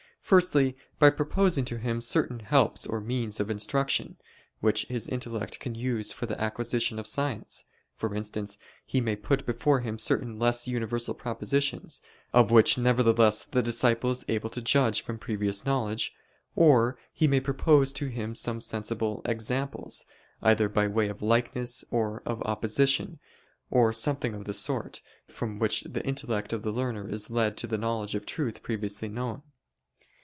[0.23, 4.15] Firstly, by proposing to him certain helps or means of instruction,
[4.61, 7.65] which his intellect can use for the acquisition of science:
[7.97, 12.01] for instance, he may put before him certain less universal propositions,
[12.31, 16.13] of which nevertheless the disciple is able to judge from previous knowledge:
[16.55, 20.05] or he may propose to him some sensible examples,
[20.41, 23.19] either by way of likeness or of opposition,
[23.69, 27.67] or something of the sort, from which the intellect of the learner is led to
[27.67, 29.41] the knowledge of truth previously unknown.